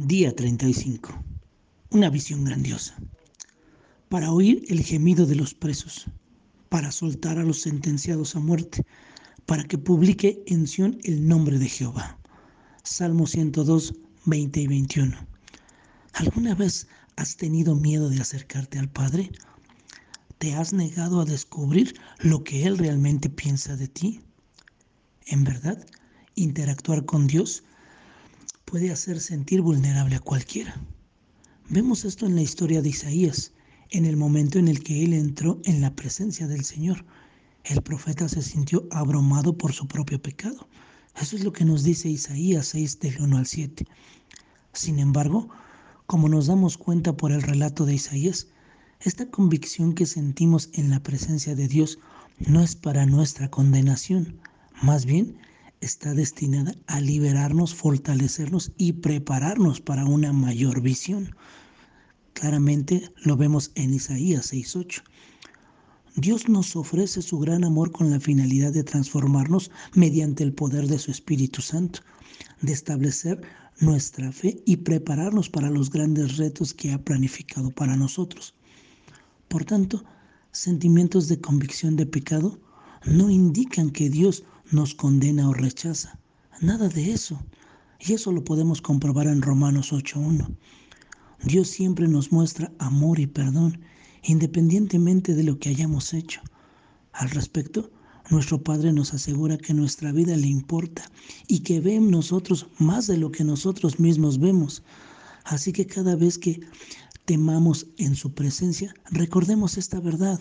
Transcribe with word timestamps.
Día 0.00 0.32
35. 0.32 1.10
Una 1.90 2.08
visión 2.08 2.44
grandiosa. 2.44 2.94
Para 4.08 4.30
oír 4.30 4.64
el 4.68 4.84
gemido 4.84 5.26
de 5.26 5.34
los 5.34 5.54
presos, 5.54 6.06
para 6.68 6.92
soltar 6.92 7.36
a 7.36 7.42
los 7.42 7.62
sentenciados 7.62 8.36
a 8.36 8.38
muerte, 8.38 8.86
para 9.44 9.64
que 9.64 9.76
publique 9.76 10.44
en 10.46 10.68
Sión 10.68 10.98
el 11.02 11.26
nombre 11.26 11.58
de 11.58 11.68
Jehová. 11.68 12.16
Salmo 12.84 13.26
102, 13.26 13.92
20 14.26 14.60
y 14.60 14.66
21. 14.68 15.16
¿Alguna 16.12 16.54
vez 16.54 16.86
has 17.16 17.36
tenido 17.36 17.74
miedo 17.74 18.08
de 18.08 18.20
acercarte 18.20 18.78
al 18.78 18.88
Padre? 18.88 19.32
¿Te 20.38 20.54
has 20.54 20.72
negado 20.72 21.20
a 21.20 21.24
descubrir 21.24 21.98
lo 22.20 22.44
que 22.44 22.66
Él 22.66 22.78
realmente 22.78 23.30
piensa 23.30 23.76
de 23.76 23.88
ti? 23.88 24.20
En 25.26 25.42
verdad, 25.42 25.84
interactuar 26.36 27.04
con 27.04 27.26
Dios 27.26 27.64
puede 28.68 28.92
hacer 28.92 29.18
sentir 29.18 29.62
vulnerable 29.62 30.16
a 30.16 30.20
cualquiera. 30.20 30.78
Vemos 31.70 32.04
esto 32.04 32.26
en 32.26 32.34
la 32.34 32.42
historia 32.42 32.82
de 32.82 32.90
Isaías, 32.90 33.52
en 33.88 34.04
el 34.04 34.18
momento 34.18 34.58
en 34.58 34.68
el 34.68 34.82
que 34.82 35.04
él 35.04 35.14
entró 35.14 35.58
en 35.64 35.80
la 35.80 35.96
presencia 35.96 36.46
del 36.46 36.66
Señor. 36.66 37.06
El 37.64 37.80
profeta 37.80 38.28
se 38.28 38.42
sintió 38.42 38.86
abrumado 38.90 39.56
por 39.56 39.72
su 39.72 39.88
propio 39.88 40.20
pecado. 40.20 40.68
Eso 41.18 41.36
es 41.36 41.44
lo 41.44 41.52
que 41.52 41.64
nos 41.64 41.82
dice 41.82 42.10
Isaías 42.10 42.66
6 42.66 43.00
del 43.00 43.22
1 43.22 43.38
al 43.38 43.46
7. 43.46 43.86
Sin 44.74 44.98
embargo, 44.98 45.48
como 46.04 46.28
nos 46.28 46.48
damos 46.48 46.76
cuenta 46.76 47.16
por 47.16 47.32
el 47.32 47.40
relato 47.40 47.86
de 47.86 47.94
Isaías, 47.94 48.48
esta 49.00 49.30
convicción 49.30 49.94
que 49.94 50.04
sentimos 50.04 50.68
en 50.74 50.90
la 50.90 51.02
presencia 51.02 51.54
de 51.54 51.68
Dios 51.68 51.98
no 52.38 52.60
es 52.60 52.76
para 52.76 53.06
nuestra 53.06 53.50
condenación, 53.50 54.38
más 54.82 55.06
bien 55.06 55.38
está 55.80 56.14
destinada 56.14 56.74
a 56.86 57.00
liberarnos, 57.00 57.74
fortalecernos 57.74 58.72
y 58.76 58.94
prepararnos 58.94 59.80
para 59.80 60.04
una 60.04 60.32
mayor 60.32 60.80
visión. 60.80 61.34
Claramente 62.32 63.10
lo 63.24 63.36
vemos 63.36 63.72
en 63.74 63.94
Isaías 63.94 64.52
6.8. 64.52 65.02
Dios 66.16 66.48
nos 66.48 66.74
ofrece 66.74 67.22
su 67.22 67.38
gran 67.38 67.64
amor 67.64 67.92
con 67.92 68.10
la 68.10 68.18
finalidad 68.18 68.72
de 68.72 68.82
transformarnos 68.82 69.70
mediante 69.94 70.42
el 70.42 70.52
poder 70.52 70.88
de 70.88 70.98
su 70.98 71.10
Espíritu 71.10 71.62
Santo, 71.62 72.00
de 72.60 72.72
establecer 72.72 73.40
nuestra 73.80 74.32
fe 74.32 74.60
y 74.66 74.78
prepararnos 74.78 75.48
para 75.48 75.70
los 75.70 75.90
grandes 75.90 76.36
retos 76.36 76.74
que 76.74 76.92
ha 76.92 76.98
planificado 76.98 77.70
para 77.70 77.96
nosotros. 77.96 78.54
Por 79.46 79.64
tanto, 79.64 80.04
sentimientos 80.50 81.28
de 81.28 81.40
convicción 81.40 81.94
de 81.94 82.06
pecado 82.06 82.58
no 83.04 83.30
indican 83.30 83.90
que 83.90 84.10
Dios 84.10 84.42
nos 84.70 84.94
condena 84.94 85.48
o 85.48 85.54
rechaza. 85.54 86.18
Nada 86.60 86.88
de 86.88 87.12
eso. 87.12 87.40
Y 88.00 88.12
eso 88.12 88.32
lo 88.32 88.44
podemos 88.44 88.80
comprobar 88.80 89.26
en 89.26 89.42
Romanos 89.42 89.92
8.1. 89.92 90.56
Dios 91.44 91.68
siempre 91.68 92.08
nos 92.08 92.32
muestra 92.32 92.72
amor 92.78 93.20
y 93.20 93.26
perdón, 93.26 93.80
independientemente 94.24 95.34
de 95.34 95.44
lo 95.44 95.58
que 95.58 95.68
hayamos 95.68 96.12
hecho. 96.14 96.40
Al 97.12 97.30
respecto, 97.30 97.90
nuestro 98.30 98.62
Padre 98.62 98.92
nos 98.92 99.14
asegura 99.14 99.56
que 99.56 99.72
nuestra 99.72 100.12
vida 100.12 100.36
le 100.36 100.48
importa 100.48 101.10
y 101.46 101.60
que 101.60 101.80
ve 101.80 101.94
en 101.94 102.10
nosotros 102.10 102.66
más 102.78 103.06
de 103.06 103.16
lo 103.16 103.30
que 103.30 103.44
nosotros 103.44 103.98
mismos 103.98 104.38
vemos. 104.38 104.82
Así 105.44 105.72
que 105.72 105.86
cada 105.86 106.14
vez 106.14 106.38
que 106.38 106.60
temamos 107.24 107.86
en 107.96 108.14
su 108.14 108.32
presencia, 108.34 108.94
recordemos 109.10 109.78
esta 109.78 110.00
verdad. 110.00 110.40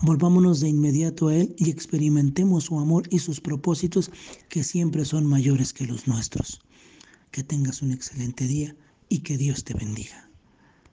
Volvámonos 0.00 0.60
de 0.60 0.68
inmediato 0.68 1.28
a 1.28 1.36
Él 1.36 1.54
y 1.58 1.70
experimentemos 1.70 2.64
su 2.64 2.78
amor 2.78 3.04
y 3.10 3.18
sus 3.18 3.40
propósitos 3.40 4.10
que 4.48 4.64
siempre 4.64 5.04
son 5.04 5.26
mayores 5.26 5.72
que 5.72 5.86
los 5.86 6.08
nuestros. 6.08 6.60
Que 7.30 7.44
tengas 7.44 7.82
un 7.82 7.92
excelente 7.92 8.46
día 8.46 8.74
y 9.08 9.20
que 9.20 9.36
Dios 9.36 9.64
te 9.64 9.74
bendiga. 9.74 10.31